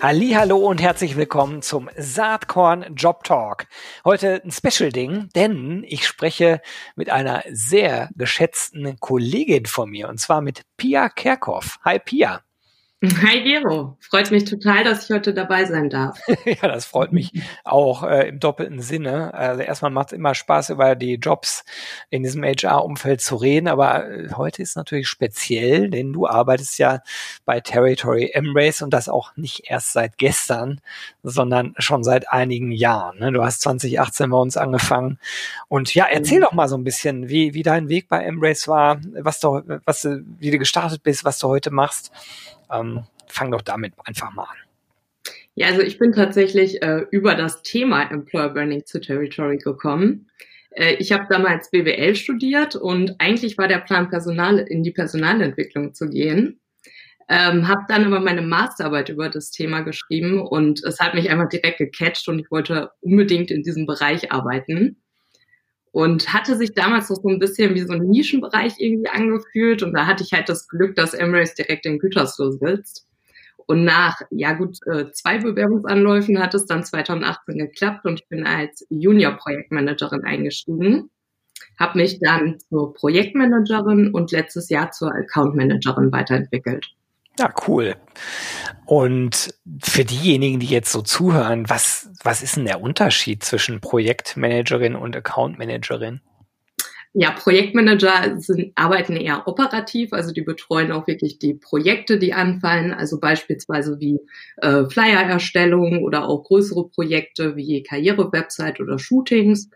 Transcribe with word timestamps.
Hallo 0.00 0.58
und 0.58 0.80
herzlich 0.80 1.16
willkommen 1.16 1.60
zum 1.60 1.90
Saatkorn 1.96 2.94
Job 2.94 3.24
Talk. 3.24 3.66
Heute 4.04 4.40
ein 4.44 4.52
Special 4.52 4.92
Ding, 4.92 5.28
denn 5.34 5.84
ich 5.86 6.06
spreche 6.06 6.62
mit 6.94 7.10
einer 7.10 7.42
sehr 7.50 8.08
geschätzten 8.14 9.00
Kollegin 9.00 9.66
von 9.66 9.90
mir 9.90 10.08
und 10.08 10.20
zwar 10.20 10.40
mit 10.40 10.62
Pia 10.76 11.08
Kerkhoff. 11.08 11.78
Hi 11.84 11.98
Pia. 11.98 12.42
Hi 13.00 13.44
Gero, 13.44 13.96
freut 14.00 14.32
mich 14.32 14.42
total, 14.42 14.82
dass 14.82 15.04
ich 15.04 15.14
heute 15.14 15.32
dabei 15.32 15.66
sein 15.66 15.88
darf. 15.88 16.18
ja, 16.44 16.66
das 16.66 16.84
freut 16.84 17.12
mich 17.12 17.30
auch 17.62 18.02
äh, 18.02 18.26
im 18.26 18.40
doppelten 18.40 18.80
Sinne. 18.80 19.32
Also 19.34 19.62
erstmal 19.62 19.92
macht 19.92 20.08
es 20.08 20.14
immer 20.14 20.34
Spaß, 20.34 20.70
über 20.70 20.96
die 20.96 21.14
Jobs 21.14 21.64
in 22.10 22.24
diesem 22.24 22.42
HR-Umfeld 22.42 23.20
zu 23.20 23.36
reden, 23.36 23.68
aber 23.68 24.10
äh, 24.10 24.30
heute 24.34 24.62
ist 24.62 24.76
natürlich 24.76 25.06
speziell, 25.06 25.90
denn 25.90 26.12
du 26.12 26.26
arbeitest 26.26 26.80
ja 26.80 26.98
bei 27.44 27.60
Territory 27.60 28.32
Embrace 28.34 28.82
und 28.82 28.92
das 28.92 29.08
auch 29.08 29.36
nicht 29.36 29.70
erst 29.70 29.92
seit 29.92 30.18
gestern, 30.18 30.80
sondern 31.22 31.74
schon 31.78 32.02
seit 32.02 32.28
einigen 32.32 32.72
Jahren. 32.72 33.20
Ne? 33.20 33.30
Du 33.30 33.44
hast 33.44 33.60
2018 33.60 34.28
bei 34.28 34.38
uns 34.38 34.56
angefangen 34.56 35.20
und 35.68 35.94
ja, 35.94 36.06
erzähl 36.10 36.38
mhm. 36.38 36.42
doch 36.42 36.52
mal 36.52 36.66
so 36.66 36.76
ein 36.76 36.82
bisschen, 36.82 37.28
wie, 37.28 37.54
wie 37.54 37.62
dein 37.62 37.88
Weg 37.88 38.08
bei 38.08 38.24
Embrace 38.24 38.66
war, 38.66 38.98
was 39.20 39.38
du, 39.38 39.62
was 39.84 40.00
du, 40.00 40.24
wie 40.40 40.50
du 40.50 40.58
gestartet 40.58 41.04
bist, 41.04 41.24
was 41.24 41.38
du 41.38 41.46
heute 41.46 41.70
machst. 41.70 42.10
Ähm, 42.72 43.04
fang 43.26 43.50
doch 43.50 43.62
damit 43.62 43.94
einfach 44.04 44.32
mal 44.32 44.44
an. 44.44 44.56
Ja, 45.54 45.68
also 45.68 45.80
ich 45.80 45.98
bin 45.98 46.12
tatsächlich 46.12 46.82
äh, 46.82 47.04
über 47.10 47.34
das 47.34 47.62
Thema 47.62 48.10
Employer 48.10 48.50
Branding 48.50 48.86
zu 48.86 49.00
Territory 49.00 49.58
gekommen. 49.58 50.30
Äh, 50.70 50.94
ich 50.94 51.12
habe 51.12 51.26
damals 51.28 51.70
BWL 51.70 52.14
studiert 52.14 52.76
und 52.76 53.16
eigentlich 53.18 53.58
war 53.58 53.68
der 53.68 53.78
Plan, 53.78 54.08
Personal 54.08 54.58
in 54.58 54.82
die 54.82 54.92
Personalentwicklung 54.92 55.94
zu 55.94 56.08
gehen. 56.08 56.60
Ähm, 57.28 57.68
habe 57.68 57.82
dann 57.88 58.04
aber 58.04 58.20
meine 58.20 58.40
Masterarbeit 58.40 59.10
über 59.10 59.28
das 59.28 59.50
Thema 59.50 59.80
geschrieben 59.80 60.40
und 60.40 60.82
es 60.84 60.98
hat 60.98 61.14
mich 61.14 61.28
einfach 61.28 61.48
direkt 61.48 61.78
gecatcht 61.78 62.26
und 62.28 62.38
ich 62.38 62.50
wollte 62.50 62.90
unbedingt 63.00 63.50
in 63.50 63.62
diesem 63.62 63.84
Bereich 63.84 64.32
arbeiten 64.32 65.02
und 65.92 66.32
hatte 66.32 66.56
sich 66.56 66.74
damals 66.74 67.10
noch 67.10 67.22
so 67.22 67.28
ein 67.28 67.38
bisschen 67.38 67.74
wie 67.74 67.80
so 67.80 67.92
ein 67.92 68.08
Nischenbereich 68.08 68.74
irgendwie 68.78 69.08
angefühlt 69.08 69.82
und 69.82 69.92
da 69.92 70.06
hatte 70.06 70.22
ich 70.22 70.32
halt 70.32 70.48
das 70.48 70.68
Glück, 70.68 70.94
dass 70.96 71.14
Emirates 71.14 71.54
direkt 71.54 71.86
in 71.86 71.98
Gütersloh 71.98 72.50
sitzt. 72.52 73.06
Und 73.66 73.84
nach, 73.84 74.22
ja 74.30 74.54
gut, 74.54 74.78
äh, 74.86 75.10
zwei 75.12 75.38
Bewerbungsanläufen 75.38 76.38
hat 76.38 76.54
es 76.54 76.64
dann 76.64 76.84
2018 76.84 77.58
geklappt 77.58 78.06
und 78.06 78.20
ich 78.20 78.28
bin 78.28 78.46
als 78.46 78.86
Junior-Projektmanagerin 78.88 80.24
eingestiegen, 80.24 81.10
habe 81.78 81.98
mich 81.98 82.18
dann 82.18 82.58
zur 82.70 82.94
Projektmanagerin 82.94 84.14
und 84.14 84.32
letztes 84.32 84.70
Jahr 84.70 84.90
zur 84.90 85.14
Account-Managerin 85.14 86.10
weiterentwickelt. 86.12 86.86
Ja, 87.38 87.54
cool. 87.68 87.94
Und 88.84 89.54
für 89.80 90.04
diejenigen, 90.04 90.58
die 90.58 90.66
jetzt 90.66 90.90
so 90.90 91.02
zuhören, 91.02 91.68
was, 91.68 92.10
was 92.24 92.42
ist 92.42 92.56
denn 92.56 92.64
der 92.64 92.80
Unterschied 92.80 93.44
zwischen 93.44 93.80
Projektmanagerin 93.80 94.96
und 94.96 95.14
Accountmanagerin? 95.16 96.20
Ja, 97.14 97.30
Projektmanager 97.30 98.38
sind, 98.38 98.72
arbeiten 98.74 99.16
eher 99.16 99.46
operativ, 99.46 100.12
also 100.12 100.32
die 100.32 100.42
betreuen 100.42 100.92
auch 100.92 101.06
wirklich 101.06 101.38
die 101.38 101.54
Projekte, 101.54 102.18
die 102.18 102.34
anfallen, 102.34 102.92
also 102.92 103.18
beispielsweise 103.18 103.98
wie 103.98 104.20
äh, 104.58 104.84
Flyer-Erstellung 104.84 106.02
oder 106.02 106.28
auch 106.28 106.44
größere 106.44 106.88
Projekte 106.88 107.56
wie 107.56 107.82
Karriere-Website 107.82 108.80
oder 108.80 108.98
Shootings. 108.98 109.70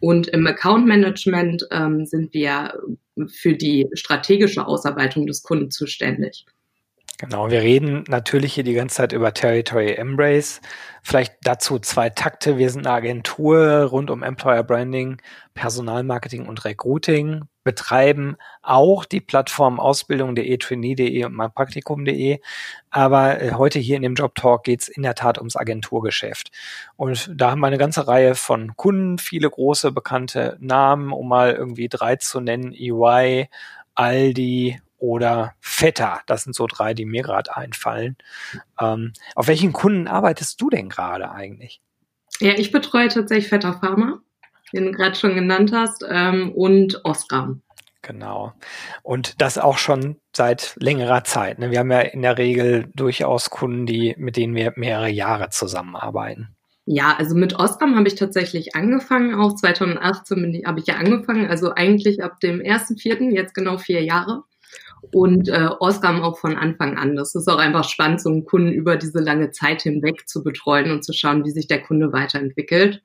Und 0.00 0.28
im 0.28 0.46
Account 0.46 0.86
Management 0.86 1.66
ähm, 1.70 2.04
sind 2.04 2.34
wir 2.34 2.74
für 3.28 3.54
die 3.54 3.86
strategische 3.94 4.66
Ausarbeitung 4.66 5.26
des 5.26 5.42
Kunden 5.42 5.70
zuständig. 5.70 6.44
Genau, 7.18 7.50
wir 7.50 7.62
reden 7.62 8.04
natürlich 8.08 8.52
hier 8.52 8.64
die 8.64 8.74
ganze 8.74 8.96
Zeit 8.96 9.12
über 9.12 9.32
Territory 9.32 9.94
Embrace. 9.94 10.60
Vielleicht 11.02 11.34
dazu 11.42 11.78
zwei 11.78 12.10
Takte. 12.10 12.58
Wir 12.58 12.68
sind 12.68 12.86
eine 12.86 12.94
Agentur 12.94 13.84
rund 13.84 14.10
um 14.10 14.22
Employer 14.22 14.62
Branding, 14.62 15.22
Personalmarketing 15.54 16.46
und 16.46 16.66
Recruiting, 16.66 17.44
betreiben 17.64 18.36
auch 18.60 19.06
die 19.06 19.22
Plattform 19.22 19.80
Ausbildung.de, 19.80 20.58
Trainee.de 20.58 21.24
und 21.24 21.32
meinpraktikum.de. 21.32 22.38
Aber 22.90 23.40
äh, 23.40 23.52
heute 23.52 23.78
hier 23.78 23.96
in 23.96 24.02
dem 24.02 24.14
Job 24.14 24.34
Talk 24.34 24.64
geht's 24.64 24.88
in 24.88 25.02
der 25.02 25.14
Tat 25.14 25.38
ums 25.38 25.56
Agenturgeschäft. 25.56 26.50
Und 26.96 27.30
da 27.34 27.50
haben 27.50 27.60
wir 27.60 27.68
eine 27.68 27.78
ganze 27.78 28.06
Reihe 28.06 28.34
von 28.34 28.76
Kunden, 28.76 29.16
viele 29.16 29.48
große 29.48 29.90
bekannte 29.90 30.58
Namen, 30.60 31.12
um 31.12 31.28
mal 31.28 31.54
irgendwie 31.54 31.88
drei 31.88 32.16
zu 32.16 32.40
nennen, 32.40 32.74
EY, 32.74 33.48
Aldi, 33.94 34.80
oder 34.98 35.54
Vetter. 35.60 36.20
Das 36.26 36.44
sind 36.44 36.54
so 36.54 36.66
drei, 36.66 36.94
die 36.94 37.04
mir 37.04 37.22
gerade 37.22 37.56
einfallen. 37.56 38.16
Ähm, 38.80 39.12
auf 39.34 39.48
welchen 39.48 39.72
Kunden 39.72 40.08
arbeitest 40.08 40.60
du 40.60 40.70
denn 40.70 40.88
gerade 40.88 41.30
eigentlich? 41.30 41.80
Ja, 42.40 42.52
ich 42.56 42.72
betreue 42.72 43.08
tatsächlich 43.08 43.48
Vetter 43.48 43.74
Pharma, 43.74 44.20
den 44.72 44.86
du 44.86 44.92
gerade 44.92 45.16
schon 45.16 45.34
genannt 45.34 45.72
hast, 45.72 46.04
ähm, 46.08 46.52
und 46.52 47.04
Osram. 47.04 47.62
Genau. 48.02 48.52
Und 49.02 49.40
das 49.40 49.58
auch 49.58 49.78
schon 49.78 50.16
seit 50.32 50.76
längerer 50.78 51.24
Zeit. 51.24 51.58
Ne? 51.58 51.72
Wir 51.72 51.80
haben 51.80 51.90
ja 51.90 52.00
in 52.00 52.22
der 52.22 52.38
Regel 52.38 52.88
durchaus 52.94 53.50
Kunden, 53.50 53.84
die, 53.84 54.14
mit 54.16 54.36
denen 54.36 54.54
wir 54.54 54.72
mehrere 54.76 55.08
Jahre 55.08 55.50
zusammenarbeiten. 55.50 56.56
Ja, 56.84 57.16
also 57.18 57.34
mit 57.34 57.58
Osram 57.58 57.96
habe 57.96 58.06
ich 58.06 58.14
tatsächlich 58.14 58.76
angefangen. 58.76 59.34
Auch 59.34 59.56
2018 59.56 60.62
habe 60.64 60.78
ich 60.78 60.86
ja 60.86 60.94
angefangen. 60.96 61.48
Also 61.50 61.72
eigentlich 61.74 62.22
ab 62.22 62.38
dem 62.38 62.60
1.4., 62.60 63.34
jetzt 63.34 63.54
genau 63.54 63.76
vier 63.76 64.04
Jahre 64.04 64.44
und 65.12 65.48
äh, 65.48 65.68
Osram 65.80 66.22
auch 66.22 66.38
von 66.38 66.56
Anfang 66.56 66.96
an. 66.96 67.16
Das 67.16 67.34
ist 67.34 67.48
auch 67.48 67.58
einfach 67.58 67.88
spannend, 67.88 68.20
so 68.20 68.30
einen 68.30 68.44
Kunden 68.44 68.72
über 68.72 68.96
diese 68.96 69.20
lange 69.20 69.50
Zeit 69.50 69.82
hinweg 69.82 70.28
zu 70.28 70.42
betreuen 70.42 70.90
und 70.90 71.04
zu 71.04 71.12
schauen, 71.12 71.44
wie 71.44 71.50
sich 71.50 71.66
der 71.66 71.82
Kunde 71.82 72.12
weiterentwickelt. 72.12 73.02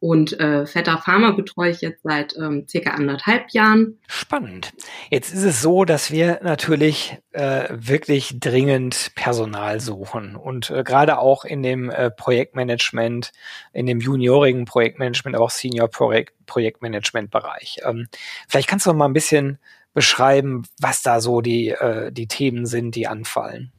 Und 0.00 0.40
äh, 0.40 0.64
Vetter 0.64 0.96
Pharma 0.96 1.32
betreue 1.32 1.70
ich 1.70 1.82
jetzt 1.82 2.02
seit 2.04 2.34
ähm, 2.34 2.66
circa 2.66 2.92
anderthalb 2.92 3.50
Jahren. 3.50 3.98
Spannend. 4.08 4.72
Jetzt 5.10 5.34
ist 5.34 5.42
es 5.42 5.60
so, 5.60 5.84
dass 5.84 6.10
wir 6.10 6.40
natürlich 6.42 7.18
äh, 7.32 7.68
wirklich 7.70 8.40
dringend 8.40 9.12
Personal 9.14 9.78
suchen 9.78 10.36
und 10.36 10.70
äh, 10.70 10.84
gerade 10.84 11.18
auch 11.18 11.44
in 11.44 11.62
dem 11.62 11.90
äh, 11.90 12.10
Projektmanagement, 12.10 13.32
in 13.74 13.84
dem 13.84 14.00
juniorigen 14.00 14.64
Projektmanagement, 14.64 15.36
auch 15.36 15.50
Senior 15.50 15.88
Projekt 15.88 16.32
Projektmanagement 16.46 17.30
Bereich. 17.30 17.80
Ähm, 17.84 18.08
vielleicht 18.48 18.68
kannst 18.68 18.86
du 18.86 18.90
noch 18.90 18.96
mal 18.96 19.04
ein 19.04 19.12
bisschen 19.12 19.58
beschreiben, 19.94 20.64
was 20.80 21.02
da 21.02 21.20
so 21.20 21.40
die, 21.40 21.68
äh, 21.68 22.12
die 22.12 22.26
Themen 22.26 22.66
sind, 22.66 22.94
die 22.94 23.06
anfallen? 23.06 23.72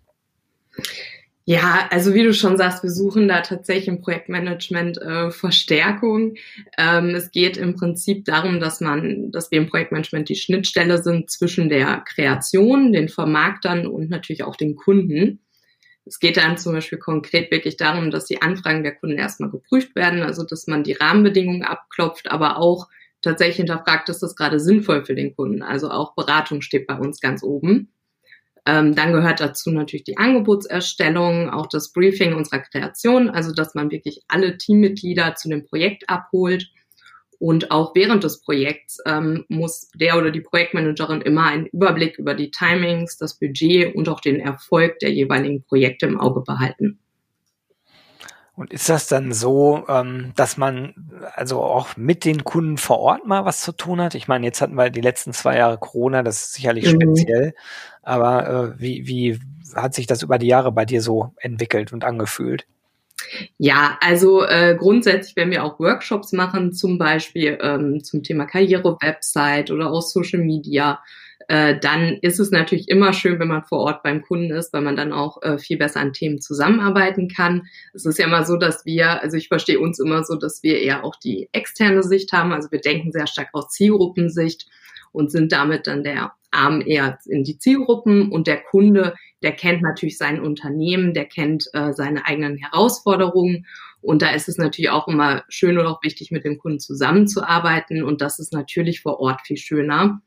Ja, 1.43 1.87
also 1.89 2.13
wie 2.13 2.23
du 2.23 2.33
schon 2.33 2.57
sagst, 2.57 2.83
wir 2.83 2.91
suchen 2.91 3.27
da 3.27 3.41
tatsächlich 3.41 3.87
im 3.87 4.01
Projektmanagement 4.01 5.01
äh, 5.01 5.31
Verstärkung. 5.31 6.35
Ähm, 6.77 7.15
es 7.15 7.31
geht 7.31 7.57
im 7.57 7.75
Prinzip 7.75 8.25
darum, 8.25 8.59
dass 8.59 8.79
man, 8.79 9.31
dass 9.31 9.49
wir 9.49 9.57
im 9.57 9.67
Projektmanagement 9.67 10.29
die 10.29 10.35
Schnittstelle 10.35 11.01
sind 11.01 11.31
zwischen 11.31 11.67
der 11.67 12.03
Kreation, 12.07 12.93
den 12.93 13.09
Vermarktern 13.09 13.87
und 13.87 14.09
natürlich 14.09 14.43
auch 14.43 14.55
den 14.55 14.75
Kunden. 14.75 15.39
Es 16.05 16.19
geht 16.19 16.37
dann 16.37 16.57
zum 16.57 16.73
Beispiel 16.73 16.99
konkret 16.99 17.51
wirklich 17.51 17.75
darum, 17.75 18.11
dass 18.11 18.25
die 18.25 18.41
Anfragen 18.41 18.83
der 18.83 18.95
Kunden 18.95 19.17
erstmal 19.17 19.49
geprüft 19.49 19.95
werden, 19.95 20.21
also 20.21 20.43
dass 20.43 20.67
man 20.67 20.83
die 20.83 20.93
Rahmenbedingungen 20.93 21.63
abklopft, 21.63 22.29
aber 22.29 22.57
auch 22.57 22.87
tatsächlich 23.21 23.57
hinterfragt, 23.57 24.09
ist 24.09 24.23
das 24.23 24.35
gerade 24.35 24.59
sinnvoll 24.59 25.05
für 25.05 25.15
den 25.15 25.35
Kunden? 25.35 25.61
Also 25.61 25.89
auch 25.89 26.15
Beratung 26.15 26.61
steht 26.61 26.87
bei 26.87 26.97
uns 26.97 27.19
ganz 27.19 27.43
oben. 27.43 27.93
Ähm, 28.65 28.93
dann 28.93 29.11
gehört 29.11 29.39
dazu 29.39 29.71
natürlich 29.71 30.03
die 30.03 30.17
Angebotserstellung, 30.17 31.49
auch 31.49 31.67
das 31.67 31.91
Briefing 31.93 32.33
unserer 32.33 32.59
Kreation, 32.59 33.29
also 33.29 33.53
dass 33.53 33.73
man 33.73 33.89
wirklich 33.89 34.21
alle 34.27 34.57
Teammitglieder 34.57 35.35
zu 35.35 35.49
dem 35.49 35.65
Projekt 35.65 36.09
abholt. 36.09 36.69
Und 37.39 37.71
auch 37.71 37.95
während 37.95 38.23
des 38.23 38.39
Projekts 38.41 38.99
ähm, 39.07 39.45
muss 39.49 39.89
der 39.95 40.15
oder 40.19 40.29
die 40.29 40.41
Projektmanagerin 40.41 41.21
immer 41.21 41.45
einen 41.45 41.65
Überblick 41.65 42.19
über 42.19 42.35
die 42.35 42.51
Timings, 42.51 43.17
das 43.17 43.39
Budget 43.39 43.95
und 43.95 44.09
auch 44.09 44.19
den 44.19 44.39
Erfolg 44.39 44.99
der 44.99 45.11
jeweiligen 45.11 45.63
Projekte 45.63 46.05
im 46.05 46.19
Auge 46.19 46.41
behalten. 46.41 47.00
Und 48.61 48.71
ist 48.71 48.89
das 48.89 49.07
dann 49.07 49.33
so, 49.33 49.85
ähm, 49.89 50.33
dass 50.35 50.55
man 50.55 50.93
also 51.33 51.63
auch 51.63 51.97
mit 51.97 52.25
den 52.25 52.43
Kunden 52.43 52.77
vor 52.77 52.99
Ort 52.99 53.25
mal 53.25 53.43
was 53.43 53.61
zu 53.61 53.71
tun 53.71 53.99
hat? 53.99 54.13
Ich 54.13 54.27
meine, 54.27 54.45
jetzt 54.45 54.61
hatten 54.61 54.75
wir 54.75 54.91
die 54.91 55.01
letzten 55.01 55.33
zwei 55.33 55.57
Jahre 55.57 55.79
Corona, 55.79 56.21
das 56.21 56.43
ist 56.43 56.53
sicherlich 56.53 56.85
mhm. 56.93 57.01
speziell. 57.01 57.53
Aber 58.03 58.75
äh, 58.75 58.79
wie, 58.79 59.07
wie 59.07 59.39
hat 59.75 59.95
sich 59.95 60.05
das 60.05 60.21
über 60.21 60.37
die 60.37 60.45
Jahre 60.45 60.71
bei 60.71 60.85
dir 60.85 61.01
so 61.01 61.33
entwickelt 61.39 61.91
und 61.91 62.03
angefühlt? 62.03 62.67
Ja, 63.57 63.97
also 63.99 64.45
äh, 64.45 64.75
grundsätzlich, 64.77 65.35
wenn 65.35 65.49
wir 65.49 65.63
auch 65.63 65.79
Workshops 65.79 66.31
machen, 66.31 66.71
zum 66.71 66.99
Beispiel 66.99 67.57
ähm, 67.63 68.03
zum 68.03 68.21
Thema 68.21 68.45
Karriere-Website 68.45 69.71
oder 69.71 69.89
auch 69.89 70.03
Social 70.03 70.43
Media, 70.43 70.99
äh, 71.47 71.79
dann 71.79 72.17
ist 72.21 72.39
es 72.39 72.51
natürlich 72.51 72.89
immer 72.89 73.13
schön, 73.13 73.39
wenn 73.39 73.47
man 73.47 73.63
vor 73.63 73.79
Ort 73.79 74.03
beim 74.03 74.21
Kunden 74.21 74.51
ist, 74.51 74.73
weil 74.73 74.81
man 74.81 74.95
dann 74.95 75.13
auch 75.13 75.41
äh, 75.41 75.57
viel 75.57 75.77
besser 75.77 75.99
an 75.99 76.13
Themen 76.13 76.41
zusammenarbeiten 76.41 77.27
kann. 77.27 77.67
Es 77.93 78.05
ist 78.05 78.19
ja 78.19 78.25
immer 78.25 78.45
so, 78.45 78.57
dass 78.57 78.85
wir, 78.85 79.21
also 79.21 79.37
ich 79.37 79.47
verstehe 79.47 79.79
uns 79.79 79.99
immer 79.99 80.23
so, 80.23 80.35
dass 80.35 80.63
wir 80.63 80.79
eher 80.79 81.03
auch 81.03 81.15
die 81.15 81.49
externe 81.51 82.03
Sicht 82.03 82.31
haben. 82.33 82.51
Also 82.51 82.71
wir 82.71 82.81
denken 82.81 83.11
sehr 83.11 83.27
stark 83.27 83.49
aus 83.53 83.69
Zielgruppensicht 83.69 84.67
und 85.11 85.31
sind 85.31 85.51
damit 85.51 85.87
dann 85.87 86.03
der 86.03 86.33
Arm 86.51 86.81
eher 86.81 87.17
in 87.25 87.43
die 87.43 87.57
Zielgruppen 87.57 88.31
und 88.31 88.47
der 88.47 88.61
Kunde, 88.61 89.15
der 89.41 89.53
kennt 89.53 89.81
natürlich 89.81 90.17
sein 90.17 90.41
Unternehmen, 90.41 91.13
der 91.13 91.25
kennt 91.25 91.67
äh, 91.73 91.93
seine 91.93 92.25
eigenen 92.25 92.57
Herausforderungen 92.57 93.65
und 94.01 94.21
da 94.21 94.31
ist 94.31 94.49
es 94.49 94.57
natürlich 94.57 94.89
auch 94.89 95.07
immer 95.07 95.43
schön 95.47 95.77
und 95.77 95.85
auch 95.85 96.03
wichtig, 96.03 96.31
mit 96.31 96.43
dem 96.43 96.57
Kunden 96.57 96.79
zusammenzuarbeiten 96.79 98.03
und 98.03 98.21
das 98.21 98.39
ist 98.39 98.53
natürlich 98.53 99.01
vor 99.01 99.19
Ort 99.19 99.41
viel 99.41 99.57
schöner. 99.57 100.21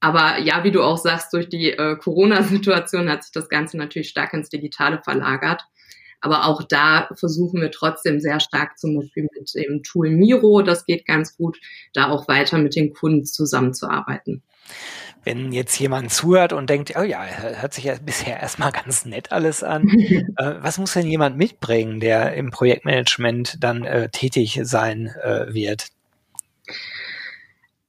Aber 0.00 0.38
ja, 0.38 0.64
wie 0.64 0.70
du 0.70 0.82
auch 0.82 0.96
sagst, 0.96 1.32
durch 1.32 1.48
die 1.48 1.72
äh, 1.72 1.96
Corona-Situation 1.96 3.10
hat 3.10 3.22
sich 3.22 3.32
das 3.32 3.48
Ganze 3.48 3.76
natürlich 3.76 4.08
stark 4.08 4.32
ins 4.32 4.48
Digitale 4.48 5.00
verlagert. 5.02 5.62
Aber 6.22 6.46
auch 6.46 6.62
da 6.62 7.08
versuchen 7.14 7.60
wir 7.60 7.70
trotzdem 7.70 8.20
sehr 8.20 8.40
stark 8.40 8.78
zum 8.78 8.98
Beispiel 8.98 9.28
mit 9.34 9.54
dem 9.54 9.82
Tool 9.82 10.10
Miro, 10.10 10.62
das 10.62 10.84
geht 10.84 11.06
ganz 11.06 11.36
gut, 11.36 11.58
da 11.94 12.08
auch 12.08 12.28
weiter 12.28 12.58
mit 12.58 12.76
den 12.76 12.92
Kunden 12.92 13.24
zusammenzuarbeiten. 13.24 14.42
Wenn 15.24 15.52
jetzt 15.52 15.78
jemand 15.78 16.12
zuhört 16.12 16.52
und 16.52 16.70
denkt, 16.70 16.94
oh 16.96 17.02
ja, 17.02 17.24
hört 17.24 17.74
sich 17.74 17.84
ja 17.84 17.94
bisher 18.02 18.40
erstmal 18.40 18.72
ganz 18.72 19.04
nett 19.04 19.32
alles 19.32 19.62
an, 19.62 19.88
äh, 20.36 20.54
was 20.60 20.78
muss 20.78 20.92
denn 20.92 21.06
jemand 21.06 21.36
mitbringen, 21.36 22.00
der 22.00 22.34
im 22.34 22.50
Projektmanagement 22.50 23.56
dann 23.60 23.84
äh, 23.84 24.08
tätig 24.10 24.60
sein 24.62 25.10
äh, 25.22 25.52
wird? 25.52 25.88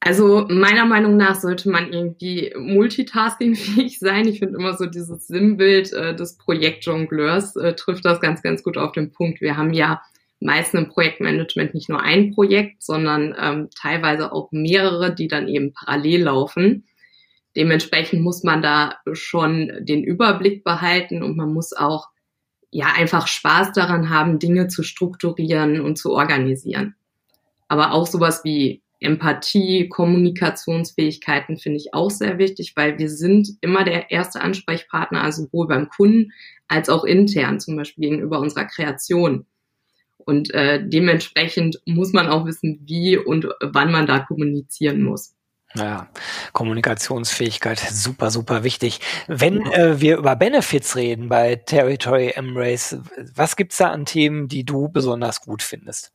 Also 0.04 0.46
meiner 0.48 0.84
Meinung 0.84 1.16
nach 1.16 1.36
sollte 1.36 1.70
man 1.70 1.92
irgendwie 1.92 2.52
multitaskingfähig 2.58 3.98
sein. 4.00 4.26
Ich 4.26 4.40
finde 4.40 4.58
immer 4.58 4.76
so 4.76 4.86
dieses 4.86 5.28
Sinnbild 5.28 5.92
äh, 5.92 6.16
des 6.16 6.36
Projektjongleurs 6.38 7.54
äh, 7.54 7.74
trifft 7.74 8.04
das 8.04 8.20
ganz, 8.20 8.42
ganz 8.42 8.64
gut 8.64 8.76
auf 8.76 8.90
den 8.90 9.12
Punkt. 9.12 9.40
Wir 9.40 9.56
haben 9.56 9.72
ja 9.72 10.02
meistens 10.40 10.80
im 10.80 10.88
Projektmanagement 10.88 11.72
nicht 11.74 11.88
nur 11.88 12.02
ein 12.02 12.32
Projekt, 12.32 12.82
sondern 12.82 13.32
ähm, 13.40 13.68
teilweise 13.80 14.32
auch 14.32 14.48
mehrere, 14.50 15.14
die 15.14 15.28
dann 15.28 15.46
eben 15.46 15.72
parallel 15.72 16.24
laufen. 16.24 16.84
Dementsprechend 17.54 18.22
muss 18.22 18.42
man 18.42 18.60
da 18.60 18.96
schon 19.12 19.70
den 19.82 20.02
Überblick 20.02 20.64
behalten 20.64 21.22
und 21.22 21.36
man 21.36 21.52
muss 21.52 21.72
auch 21.74 22.08
ja 22.72 22.86
einfach 22.96 23.28
Spaß 23.28 23.70
daran 23.70 24.10
haben, 24.10 24.40
Dinge 24.40 24.66
zu 24.66 24.82
strukturieren 24.82 25.80
und 25.80 25.96
zu 25.96 26.12
organisieren. 26.12 26.96
Aber 27.68 27.92
auch 27.92 28.08
sowas 28.08 28.40
wie 28.42 28.81
Empathie, 29.02 29.88
Kommunikationsfähigkeiten 29.88 31.58
finde 31.58 31.78
ich 31.78 31.94
auch 31.94 32.10
sehr 32.10 32.38
wichtig, 32.38 32.74
weil 32.76 32.98
wir 32.98 33.10
sind 33.10 33.48
immer 33.60 33.84
der 33.84 34.10
erste 34.10 34.40
Ansprechpartner, 34.40 35.22
also 35.22 35.44
sowohl 35.44 35.68
beim 35.68 35.88
Kunden 35.88 36.32
als 36.68 36.88
auch 36.88 37.04
intern, 37.04 37.60
zum 37.60 37.76
Beispiel 37.76 38.10
gegenüber 38.10 38.40
unserer 38.40 38.64
Kreation. 38.64 39.46
Und 40.18 40.52
äh, 40.54 40.80
dementsprechend 40.82 41.80
muss 41.84 42.12
man 42.12 42.28
auch 42.28 42.46
wissen, 42.46 42.80
wie 42.84 43.16
und 43.16 43.48
wann 43.60 43.90
man 43.90 44.06
da 44.06 44.20
kommunizieren 44.20 45.02
muss. 45.02 45.34
Ja, 45.74 46.08
Kommunikationsfähigkeit 46.52 47.78
super, 47.78 48.30
super 48.30 48.62
wichtig. 48.62 49.00
Wenn 49.26 49.62
äh, 49.72 50.00
wir 50.00 50.18
über 50.18 50.36
Benefits 50.36 50.96
reden 50.96 51.28
bei 51.28 51.56
Territory 51.56 52.32
Embrace, 52.34 52.98
was 53.34 53.56
gibt's 53.56 53.78
da 53.78 53.90
an 53.90 54.04
Themen, 54.04 54.48
die 54.48 54.64
du 54.64 54.88
besonders 54.88 55.40
gut 55.40 55.62
findest? 55.62 56.12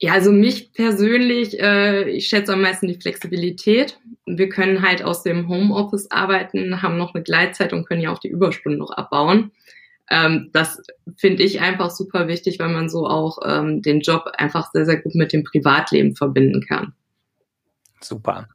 Ja, 0.00 0.12
also 0.12 0.32
mich 0.32 0.72
persönlich, 0.72 1.60
äh, 1.60 2.10
ich 2.10 2.26
schätze 2.26 2.52
am 2.52 2.62
meisten 2.62 2.88
die 2.88 3.00
Flexibilität. 3.00 3.98
Wir 4.26 4.48
können 4.48 4.82
halt 4.82 5.02
aus 5.02 5.22
dem 5.22 5.48
Homeoffice 5.48 6.10
arbeiten, 6.10 6.82
haben 6.82 6.98
noch 6.98 7.14
eine 7.14 7.22
Gleitzeit 7.22 7.72
und 7.72 7.86
können 7.86 8.00
ja 8.00 8.12
auch 8.12 8.18
die 8.18 8.28
Überstunden 8.28 8.78
noch 8.78 8.90
abbauen. 8.90 9.52
Ähm, 10.10 10.50
das 10.52 10.82
finde 11.16 11.44
ich 11.44 11.60
einfach 11.60 11.90
super 11.90 12.28
wichtig, 12.28 12.58
weil 12.58 12.68
man 12.68 12.88
so 12.88 13.06
auch 13.06 13.38
ähm, 13.46 13.82
den 13.82 14.00
Job 14.00 14.24
einfach 14.36 14.70
sehr, 14.72 14.84
sehr 14.84 15.00
gut 15.00 15.14
mit 15.14 15.32
dem 15.32 15.44
Privatleben 15.44 16.16
verbinden 16.16 16.62
kann. 16.66 16.94
Super. 18.04 18.48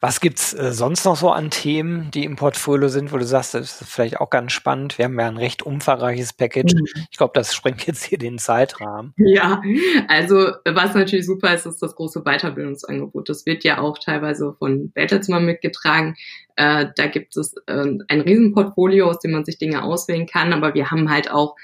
Was 0.00 0.20
gibt's 0.20 0.52
äh, 0.52 0.72
sonst 0.72 1.04
noch 1.04 1.16
so 1.16 1.30
an 1.30 1.50
Themen, 1.50 2.10
die 2.10 2.24
im 2.24 2.34
Portfolio 2.34 2.88
sind, 2.88 3.12
wo 3.12 3.18
du 3.18 3.24
sagst, 3.24 3.54
das 3.54 3.80
ist 3.80 3.90
vielleicht 3.90 4.20
auch 4.20 4.30
ganz 4.30 4.52
spannend. 4.52 4.98
Wir 4.98 5.04
haben 5.04 5.18
ja 5.18 5.28
ein 5.28 5.36
recht 5.36 5.62
umfangreiches 5.62 6.32
Package. 6.32 6.74
Mhm. 6.74 7.06
Ich 7.10 7.16
glaube, 7.16 7.32
das 7.34 7.54
sprengt 7.54 7.86
jetzt 7.86 8.02
hier 8.02 8.18
den 8.18 8.38
Zeitrahmen. 8.38 9.14
Ja, 9.16 9.62
also 10.08 10.52
was 10.64 10.94
natürlich 10.94 11.26
super 11.26 11.54
ist, 11.54 11.66
ist 11.66 11.82
das 11.82 11.94
große 11.94 12.22
Weiterbildungsangebot. 12.22 13.28
Das 13.28 13.46
wird 13.46 13.62
ja 13.62 13.78
auch 13.78 13.98
teilweise 13.98 14.54
von 14.58 14.90
Bertelsmann 14.90 15.46
mitgetragen. 15.46 16.16
Äh, 16.56 16.86
da 16.96 17.06
gibt 17.06 17.36
es 17.36 17.54
äh, 17.66 17.84
ein 18.08 18.20
Riesenportfolio, 18.20 19.08
aus 19.08 19.20
dem 19.20 19.32
man 19.32 19.44
sich 19.44 19.58
Dinge 19.58 19.84
auswählen 19.84 20.26
kann, 20.26 20.52
aber 20.52 20.74
wir 20.74 20.90
haben 20.90 21.10
halt 21.10 21.30
auch 21.30 21.54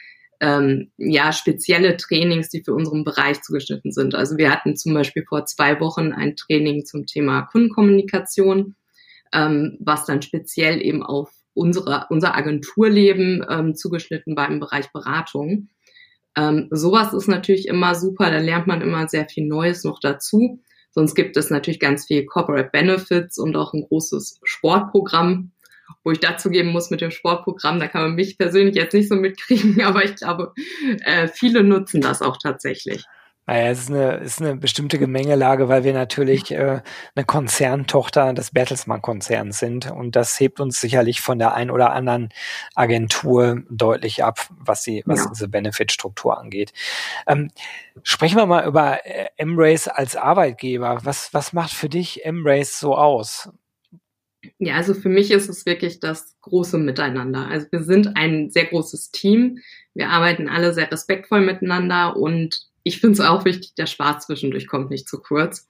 ähm, 0.43 0.91
ja 0.99 1.33
spezielle 1.33 1.97
Trainings, 1.97 2.49
die 2.49 2.65
für 2.65 2.75
unseren 2.75 3.05
Bereich 3.05 3.41
zugeschnitten 3.43 3.93
sind. 3.93 4.17
Also 4.17 4.37
wir 4.37 4.51
hatten 4.51 4.77
zum 4.77 4.93
Beispiel 4.93 5.25
vor 5.27 5.47
zwei 5.47 5.79
Wochen 5.81 6.13
ein 6.13 6.35
Training 6.35 6.85
zum 6.85 7.07
Thema 7.07 7.43
Kundenkommunikation, 7.43 8.75
ähm, 9.33 9.79
was 9.81 10.05
dann 10.05 10.21
speziell 10.21 10.83
eben 10.83 11.05
auf 11.05 11.31
unsere, 11.55 12.07
unser 12.11 12.35
Agenturleben 12.35 13.47
ähm, 13.49 13.77
zugeschnitten 13.77 14.37
war 14.37 14.49
im 14.49 14.59
Bereich 14.59 14.91
Beratung. 14.93 15.69
Ähm, 16.37 16.67
sowas 16.73 17.13
ist 17.13 17.29
natürlich 17.29 17.69
immer 17.69 17.95
super, 17.95 18.31
da 18.31 18.39
lernt 18.39 18.67
man 18.67 18.81
immer 18.83 19.07
sehr 19.09 19.29
viel 19.29 19.47
Neues 19.47 19.85
noch 19.85 20.01
dazu. 20.01 20.61
Sonst 20.91 21.15
gibt 21.15 21.37
es 21.37 21.51
natürlich 21.51 21.79
ganz 21.79 22.07
viel 22.07 22.27
Corporate 22.27 22.71
Benefits 22.73 23.39
und 23.39 23.57
auch 23.57 23.75
ein 23.75 23.87
großes 23.87 24.41
Sportprogramm, 24.43 25.53
wo 26.05 26.11
ich 26.11 26.21
dazu 26.21 26.51
geben 26.51 26.71
muss 26.71 26.91
mit 26.91 27.01
dem 27.01 27.11
Sportprogramm, 27.11 27.81
da 27.81 27.89
kann 27.89 28.03
man 28.03 28.15
mich 28.15 28.39
persönlich 28.39 28.75
jetzt 28.75 28.95
nicht 28.95 29.09
so 29.09 29.17
mitkriegen, 29.17 29.81
aber 29.85 30.05
ich 30.05 30.17
glaube, 30.17 30.53
äh, 31.05 31.29
viele 31.29 31.63
nutzen 31.63 32.01
das 32.01 32.23
auch 32.23 32.39
tatsächlich. 32.39 33.05
Naja, 33.45 33.71
es 33.71 33.81
ist 33.81 33.91
eine, 33.91 34.15
ist 34.19 34.41
eine 34.41 34.55
bestimmte 34.55 35.01
Gemengelage, 35.01 35.69
weil 35.69 35.83
wir 35.83 35.93
natürlich 35.93 36.53
äh, 36.53 36.81
eine 37.17 37.25
Konzerntochter 37.27 38.33
des 38.35 38.53
Bertelsmann-Konzerns 38.53 39.59
sind 39.59 39.91
und 39.91 40.15
das 40.15 40.39
hebt 40.39 40.61
uns 40.61 40.81
sicherlich 40.81 41.21
von 41.21 41.41
der 41.41 41.53
ein 41.53 41.73
oder 41.73 41.91
anderen 41.93 42.29
Agentur 42.77 43.63
deutlich 43.69 44.23
ab, 44.23 44.49
was 44.51 44.83
die, 44.83 45.03
was 45.07 45.25
ja. 45.25 45.31
diese 45.31 45.49
Benefit-Struktur 45.49 46.39
angeht. 46.39 46.73
Ähm, 47.27 47.51
sprechen 48.05 48.37
wir 48.37 48.47
mal 48.47 48.65
über 48.65 49.05
äh, 49.05 49.27
Embrace 49.37 49.89
als 49.89 50.15
Arbeitgeber. 50.15 51.01
Was, 51.03 51.35
was 51.35 51.53
macht 51.53 51.73
für 51.73 51.89
dich 51.89 52.25
Embrace 52.25 52.79
so 52.79 52.97
aus? 52.97 53.51
Ja, 54.59 54.75
also 54.75 54.95
für 54.95 55.09
mich 55.09 55.31
ist 55.31 55.49
es 55.49 55.67
wirklich 55.67 56.01
das 56.01 56.37
große 56.41 56.79
Miteinander. 56.79 57.47
Also 57.49 57.67
wir 57.71 57.83
sind 57.83 58.17
ein 58.17 58.51
sehr 58.51 58.67
großes 58.67 59.11
Team. 59.13 59.59
Wir 59.95 60.11
arbeiten 60.11 60.49
alle 60.49 60.75
sehr 60.75 60.91
respektvoll 60.91 61.41
miteinander 61.41 62.17
und 62.17 62.67
ich 62.85 63.01
finde 63.01 63.15
es 63.15 63.21
auch 63.21 63.45
wichtig, 63.45 63.75
der 63.77 63.87
Spaß 63.87 64.27
zwischendurch 64.27 64.67
kommt 64.67 64.91
nicht 64.91 65.09
zu 65.09 65.21
kurz. 65.21 65.69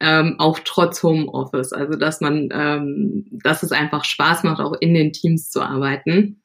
Ähm, 0.00 0.36
auch 0.38 0.58
trotz 0.64 1.02
Homeoffice. 1.02 1.72
Also 1.72 1.98
dass 1.98 2.20
man, 2.20 2.48
ähm, 2.52 3.26
dass 3.30 3.62
es 3.62 3.72
einfach 3.72 4.04
Spaß 4.04 4.44
macht, 4.44 4.60
auch 4.60 4.74
in 4.80 4.94
den 4.94 5.12
Teams 5.12 5.50
zu 5.50 5.60
arbeiten. 5.60 6.40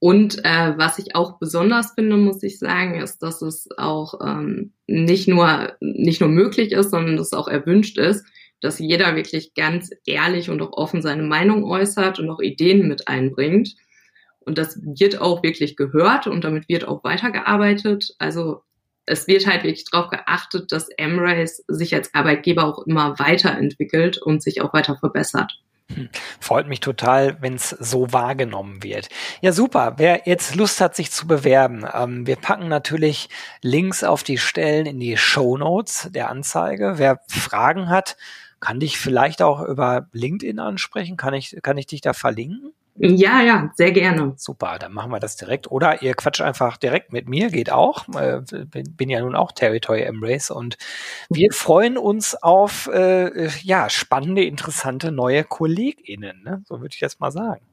Und 0.00 0.44
äh, 0.44 0.74
was 0.78 0.98
ich 0.98 1.16
auch 1.16 1.38
besonders 1.38 1.92
finde, 1.92 2.16
muss 2.16 2.42
ich 2.42 2.58
sagen, 2.58 3.00
ist, 3.00 3.18
dass 3.18 3.42
es 3.42 3.68
auch 3.76 4.14
ähm, 4.24 4.72
nicht 4.86 5.26
nur 5.26 5.72
nicht 5.80 6.20
nur 6.20 6.30
möglich 6.30 6.72
ist, 6.72 6.90
sondern 6.90 7.16
dass 7.16 7.28
es 7.28 7.32
auch 7.32 7.48
erwünscht 7.48 7.98
ist, 7.98 8.24
dass 8.60 8.78
jeder 8.78 9.14
wirklich 9.16 9.54
ganz 9.54 9.90
ehrlich 10.04 10.50
und 10.50 10.60
auch 10.62 10.72
offen 10.72 11.02
seine 11.02 11.22
Meinung 11.22 11.64
äußert 11.64 12.18
und 12.18 12.30
auch 12.30 12.40
Ideen 12.40 12.88
mit 12.88 13.08
einbringt. 13.08 13.74
Und 14.40 14.58
das 14.58 14.80
wird 14.82 15.20
auch 15.20 15.42
wirklich 15.42 15.76
gehört 15.76 16.26
und 16.26 16.42
damit 16.44 16.68
wird 16.68 16.88
auch 16.88 17.04
weitergearbeitet. 17.04 18.14
Also 18.18 18.62
es 19.06 19.26
wird 19.26 19.46
halt 19.46 19.62
wirklich 19.62 19.84
darauf 19.90 20.10
geachtet, 20.10 20.72
dass 20.72 20.88
Embrace 20.96 21.64
sich 21.68 21.94
als 21.94 22.14
Arbeitgeber 22.14 22.64
auch 22.64 22.86
immer 22.86 23.18
weiterentwickelt 23.18 24.18
und 24.18 24.42
sich 24.42 24.60
auch 24.60 24.72
weiter 24.72 24.96
verbessert. 24.96 25.52
Hm. 25.94 26.10
Freut 26.38 26.68
mich 26.68 26.80
total, 26.80 27.40
wenn 27.40 27.54
es 27.54 27.70
so 27.70 28.12
wahrgenommen 28.12 28.82
wird. 28.82 29.08
Ja, 29.40 29.52
super. 29.52 29.94
Wer 29.96 30.22
jetzt 30.26 30.54
Lust 30.54 30.80
hat, 30.80 30.94
sich 30.94 31.10
zu 31.10 31.26
bewerben, 31.26 31.86
ähm, 31.94 32.26
wir 32.26 32.36
packen 32.36 32.68
natürlich 32.68 33.28
Links 33.62 34.04
auf 34.04 34.22
die 34.22 34.38
Stellen 34.38 34.84
in 34.84 35.00
die 35.00 35.16
Show 35.16 35.56
Notes 35.56 36.08
der 36.12 36.28
Anzeige. 36.28 36.94
Wer 36.96 37.20
Fragen 37.28 37.88
hat, 37.88 38.16
kann 38.60 38.80
dich 38.80 38.98
vielleicht 38.98 39.42
auch 39.42 39.62
über 39.62 40.08
LinkedIn 40.12 40.58
ansprechen? 40.58 41.16
Kann 41.16 41.34
ich, 41.34 41.56
kann 41.62 41.78
ich 41.78 41.86
dich 41.86 42.00
da 42.00 42.12
verlinken? 42.12 42.72
Ja, 43.00 43.42
ja, 43.42 43.70
sehr 43.76 43.92
gerne. 43.92 44.34
Super, 44.36 44.76
dann 44.80 44.92
machen 44.92 45.12
wir 45.12 45.20
das 45.20 45.36
direkt. 45.36 45.70
Oder 45.70 46.02
ihr 46.02 46.14
quatscht 46.14 46.40
einfach 46.40 46.76
direkt 46.76 47.12
mit 47.12 47.28
mir, 47.28 47.48
geht 47.50 47.70
auch. 47.70 48.08
Äh, 48.08 48.42
bin 48.72 49.08
ja 49.08 49.20
nun 49.20 49.36
auch 49.36 49.52
Territory 49.52 50.02
Embrace 50.02 50.50
und 50.50 50.76
wir 51.30 51.52
freuen 51.52 51.96
uns 51.96 52.34
auf 52.34 52.90
äh, 52.92 53.48
ja 53.62 53.88
spannende, 53.88 54.42
interessante 54.42 55.12
neue 55.12 55.44
KollegInnen. 55.44 56.42
Ne? 56.42 56.62
So 56.66 56.80
würde 56.80 56.92
ich 56.92 57.00
jetzt 57.00 57.20
mal 57.20 57.30
sagen. 57.30 57.64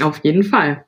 Auf 0.00 0.22
jeden 0.22 0.44
Fall. 0.44 0.84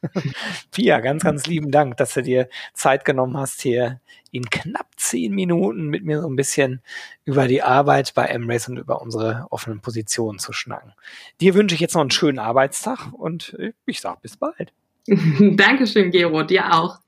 Pia, 0.70 1.00
ganz, 1.00 1.24
ganz 1.24 1.46
lieben 1.46 1.70
Dank, 1.70 1.96
dass 1.96 2.14
du 2.14 2.22
dir 2.22 2.48
Zeit 2.74 3.04
genommen 3.04 3.36
hast, 3.36 3.60
hier 3.60 4.00
in 4.30 4.48
knapp 4.50 4.86
zehn 4.96 5.34
Minuten 5.34 5.88
mit 5.88 6.04
mir 6.04 6.20
so 6.20 6.28
ein 6.28 6.36
bisschen 6.36 6.80
über 7.24 7.48
die 7.48 7.62
Arbeit 7.62 8.14
bei 8.14 8.26
Embrace 8.26 8.68
und 8.68 8.78
über 8.78 9.02
unsere 9.02 9.46
offenen 9.50 9.80
Positionen 9.80 10.38
zu 10.38 10.52
schnacken. 10.52 10.92
Dir 11.40 11.54
wünsche 11.54 11.74
ich 11.74 11.80
jetzt 11.80 11.94
noch 11.94 12.02
einen 12.02 12.10
schönen 12.10 12.38
Arbeitstag 12.38 13.12
und 13.12 13.56
ich 13.86 14.00
sage 14.00 14.18
bis 14.22 14.36
bald. 14.36 14.72
Dankeschön, 15.06 16.10
Gero, 16.10 16.42
dir 16.42 16.72
auch. 16.72 16.98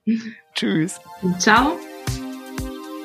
Tschüss. 0.54 1.00
Ciao. 1.38 1.78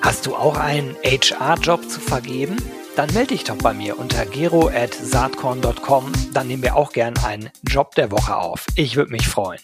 Hast 0.02 0.26
du 0.26 0.36
auch 0.36 0.58
einen 0.58 0.96
HR-Job 1.04 1.88
zu 1.88 2.00
vergeben? 2.00 2.58
Dann 2.96 3.14
melde 3.14 3.30
dich 3.30 3.44
doch 3.44 3.58
bei 3.58 3.74
mir 3.74 3.98
unter 3.98 4.26
gero.saatkorn.com. 4.26 6.12
Dann 6.34 6.48
nehmen 6.48 6.64
wir 6.64 6.76
auch 6.76 6.92
gern 6.92 7.18
einen 7.20 7.50
Job 7.64 7.96
der 7.96 8.12
Woche 8.12 8.36
auf. 8.36 8.66
Ich 8.76 8.96
würde 8.96 9.12
mich 9.12 9.28
freuen. 9.28 9.62